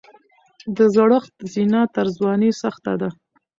د 0.75 0.77
زړښت 0.95 1.33
زینه 1.53 1.81
تر 1.95 2.05
ځوانۍ 2.17 2.51
سخته 2.61 2.93
ده. 3.01 3.09